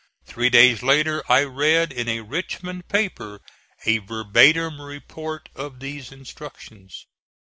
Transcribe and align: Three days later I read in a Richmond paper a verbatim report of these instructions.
Three 0.25 0.49
days 0.49 0.81
later 0.81 1.21
I 1.31 1.43
read 1.43 1.91
in 1.91 2.07
a 2.07 2.21
Richmond 2.21 2.87
paper 2.87 3.39
a 3.85 3.99
verbatim 3.99 4.81
report 4.81 5.47
of 5.55 5.79
these 5.79 6.11
instructions. 6.11 7.05